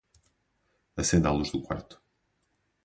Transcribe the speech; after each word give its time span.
Acenda 0.99 1.29
a 1.29 1.31
luz 1.37 1.49
do 1.51 1.61
quarto 1.61 1.95